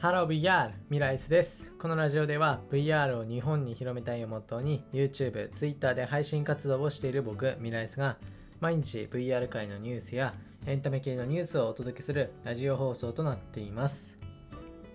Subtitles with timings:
[0.00, 0.70] ハロー VR!
[0.90, 1.72] ミライスです。
[1.76, 8.16] このラジオでは VR を日本に広めたいをモットーに YouTube、Twitter で配信活動をしている僕、ミライスが
[8.60, 10.34] 毎日 VR 界のニュースや
[10.66, 14.16] エンタメ系のニュースをお届けするラジオ放送となっています。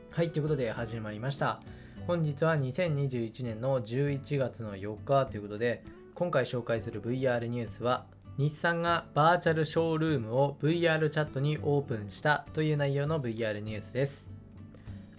[0.09, 1.59] はい、ということで始まりました。
[2.07, 5.83] 本日は2021年の11月の4日ということで
[6.15, 8.05] 今回紹介する VR ニュースは
[8.37, 14.32] 日産がバーチャルショールームを VR チャットにオープンしたという内容の VR ニュースです。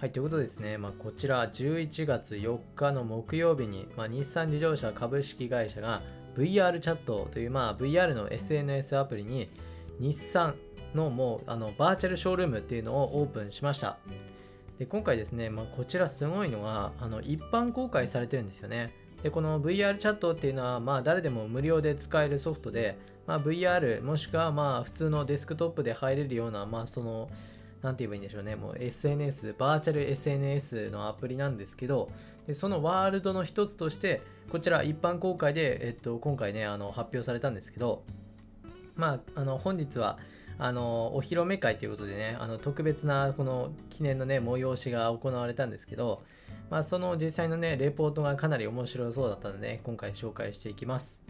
[0.04, 6.02] はい、ということですね、まあ、こちら11月4日の木曜日に、まあ、日産自動車株式会社が
[6.36, 9.48] VR チャットという、まあ、VR の SNS アプリに
[9.98, 10.56] 日産
[10.94, 13.96] のもうあのバーチャルショールームっていうのをオープンしました。
[14.78, 18.92] で今回ですね、まあ、こちらすごいのがあの一般公開されてるんですよね。
[19.22, 27.30] でこの VR チャットっていうのは、まあ、誰でも無料で使えるソフトで、まあ、VR もしくはまあ普通のデスクトップで入れるような、まあ、その
[27.84, 32.10] 何て言えばいいんでしょうね、もう SNS、バーチャル SNS のアプリなんですけど、
[32.46, 38.02] でそのワールドの一つとして、こちら一般公開で、えっと、今回ね、あの発表されたんですけど、
[38.96, 40.18] まあ、あの本日は
[40.56, 46.22] あのお披露目会ということでね、あの特別なこの記念のね、催しが行われたんですけど、
[46.70, 51.22] まあ、その実際のね、レポートがかなり面白そうだったので、ね、今回紹介していきます。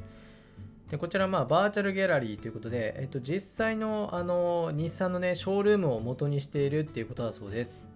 [0.95, 7.89] でこちらまあバーチャルギャラリーということで、えっと、実際のあの日産のねショールームを元にしているっていうことだそうです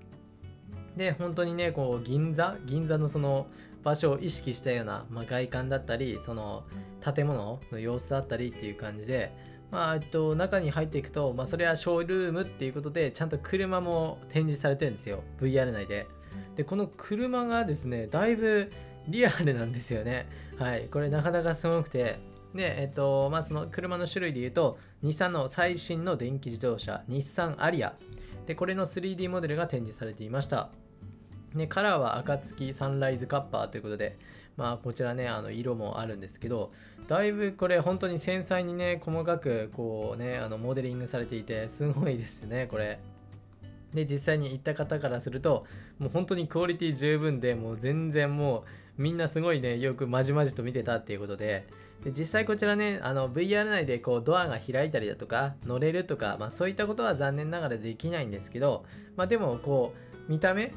[0.97, 2.57] で本当にねこう銀座？
[2.67, 3.47] 銀座のその
[3.85, 6.65] 場所を意識したような、まあ、外観だったりその
[7.01, 9.33] 建物の様子だったりっていう感じで
[9.71, 15.23] まあ、えっと、中に入っていくと、まあ、それはショールームっていうことで、ちゃんと車も展示されてるんですよ。
[15.39, 16.07] VR 内で。
[16.57, 18.73] で、この車がですね、だいぶ
[19.09, 20.27] リアルなんですよね。
[20.59, 20.89] はい。
[20.91, 22.19] これなかなかすごくて、
[22.55, 27.95] で、えっと、まあ、その車の種類で言うと、日産の最新の電気自動車、日産アリア。
[28.47, 30.71] で、これの 3D モデルが展示されていました。
[31.55, 34.19] で、カラーは暁サンライズカッパーということで、
[34.57, 36.73] まあ、こちらね、あの色もあるんですけど、
[37.07, 42.98] だいぶこれ本当に繊細にね、細かくこうね、あのモデリングされていて、すごいですね、これ。
[43.95, 45.67] で、実際に行った方からすると、
[45.99, 48.65] もう本当にクオリティ十分で、もう全然も
[48.99, 51.67] うみんなすごいね、よくまじまじと見てたっていうことで、
[52.05, 58.85] で実際こちらね、あの VR 内でこうドアが開いたりだとか、乗れるとか、まあそういったことは残念ながらできないんですけど、
[59.17, 59.95] まあでもこ
[60.29, 60.73] う、見た目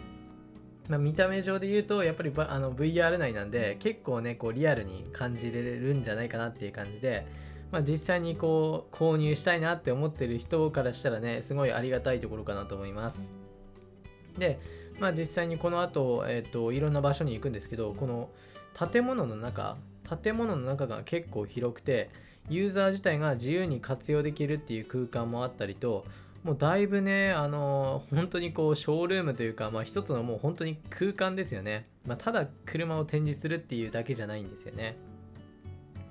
[0.90, 7.26] まあ、見た目上で言うと、やっぱりあの VR 内なんで、結構ね、こうリアルに感じれるんじゃないかなっていう感じで、
[7.72, 13.28] まあ、実際にこう購入したいなって思ってる人からしたらね、すごいありがたいところかなと思います。
[14.38, 14.60] で、
[15.00, 18.30] まあ、実際にこの後、えっ、ー、と、いろんな場所に行くんですけど、この
[18.92, 19.78] 建物の中、
[20.24, 22.10] 建物の中が結構広くて、
[22.50, 26.06] ユーザー自体が自由に活用できるっていう空間もあったりと、
[26.44, 31.88] もうだいぶね、あのー、本当にこう、ショールームというか、まあ一つのもう本当に空間ですよね。
[32.06, 34.98] まあただ車を展示するっていうだけじゃないんですよね。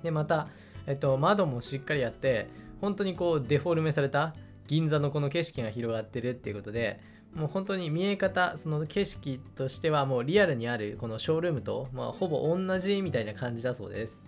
[0.03, 0.47] で、また、
[0.87, 2.47] えっと、窓もしっかりあって、
[2.79, 4.33] 本当にこうデフォルメされた
[4.67, 6.99] 銀座のこの景色が広がってるっていうことで、
[7.33, 14.21] もう本当に見え方、その景色としてはもうリアルにあるこのショールームと、まあ、ほぼ同じみたいな感じだそうです。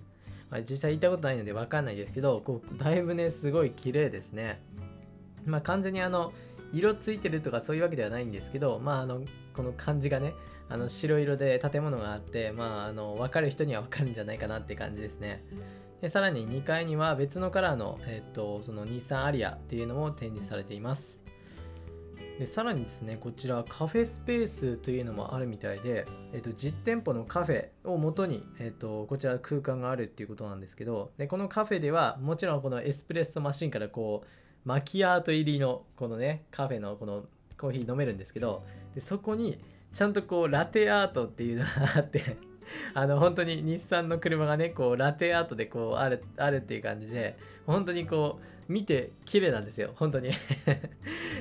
[0.49, 4.61] まあ、実際行ったことないのでわかんないですけど、こうだいぶね、すごい綺麗ですね。
[5.45, 6.31] まあ完全にあの、
[6.71, 9.21] 色ついてるとかそういうわけではないんですけど、まああの、
[9.53, 10.33] この感じがね、
[10.69, 15.43] あの白色で建物があって、まああの、分かる人には分かるんじゃないかなって感じですね。
[16.03, 21.17] でさらに2階には別のカラーの、えっと、その日産アリアっていうのも展示されています。
[22.37, 37.23] でさらにですね、こちらカフェスペースというのもあるみたいで、えっと、実店舗のカフェを元に、えっと、こちら空間があるっていうことなんですけど、でこのカフェではもちろんこのエスプレッソマシンからこう、マキアート入りのこのね、カフェのこの
[37.57, 39.57] コーヒー飲めるんですけど、でそこに
[39.93, 42.35] ちゃんとこうラテアートっていうのがあって
[42.93, 49.91] あの本当に日産の車がねこうラテアートでこうあるあるっていう感じで本当にこう見て綺麗なんですよ。
[49.95, 50.29] 本当に。
[50.31, 50.33] い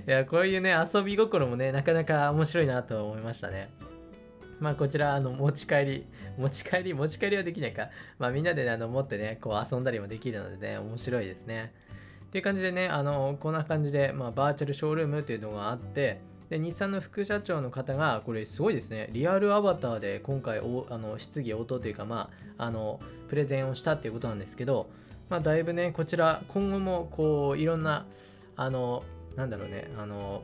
[0.07, 3.71] やこういうね遊び心もねなかなか面白いなと思いましたね。
[4.61, 6.07] まあこちらあの持ち帰り
[6.39, 7.91] 持ち帰り持ち帰りはできないか。
[8.19, 11.73] まあみんなで、ね、あの持ってねこう遊んだりもできるのでね面白いですね。
[12.27, 16.21] っていう感じでねあのこんな感じで、まあ、バーチャルショールームっていうのがあって
[16.53, 22.29] で日産の副社長の方がこれすごいですねリアルアバターで今回おあの質疑応答というかま
[22.59, 24.91] ああのプレゼンをしたっていうことなんですけど
[25.31, 28.05] まあだいぶねこちら今後もこういろんな
[28.55, 29.03] あの
[29.35, 30.43] なんだろうねあの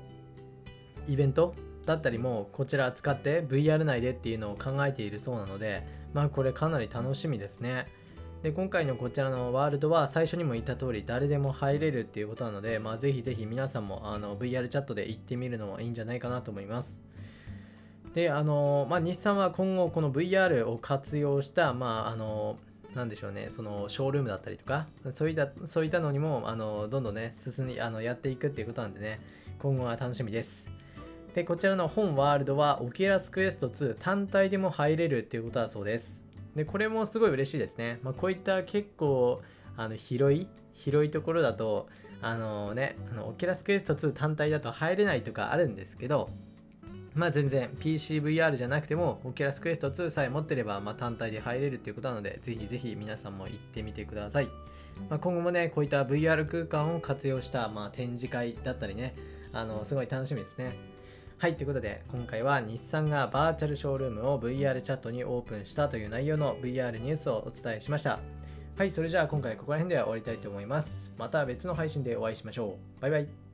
[1.07, 7.87] イベントだったりもこちら使って VR 内でっていうのを考えているそうなのでまあこれかなり楽しみですね。
[8.43, 17.03] で今回のこちらのワールドは最初にも言った通り誰でも入れるっていうことなので、まあ、ぜひぜひ皆さんもあの VR チャットで行ってみるのはいいんじゃないかなと思います。
[18.15, 22.57] であのまあ、日産は今後この VR を活用した、まあ、あの
[22.95, 29.21] なんでしょうね、そのショールームだったりとか、そういったそういったのにもあのどんどんね、進んであのやっていくっていうことなんでね、
[29.59, 30.67] 今後は楽しみです。
[31.35, 36.21] で、こちらの本ワールドは、 Oculus Quest 2単体でも入れるっていうことだそうです。
[36.59, 38.01] で、これもすごい嬉しいですね。
[38.03, 39.41] まあ、こういった結構
[39.77, 41.87] あの広い、広いところだと、
[42.21, 46.31] あのね、あの Oculus Quest 2単体だと入れないとかあるんですけど、
[47.15, 54.47] まあ全然 PCVR じゃなくても Oculus Quest 2さえ持ってればま単体で入れるっていうことなのでぜひぜひ皆さんも行ってみてください、
[55.11, 59.17] まあ、今後もねこういった VR 空間を活用したまあ展示会だったりね
[59.53, 60.77] あのすごい楽しみですね
[61.39, 68.19] はいということで今回は日産がバーチャルショールームを VR チャットにオープンしたという内容の VR ニュースをお伝えしました。
[68.77, 71.13] はいそれじゃあ今回ここら辺では終わりたいと思います。
[71.17, 73.01] また別の配信でお会いしましょう。
[73.01, 73.48] バイバイ。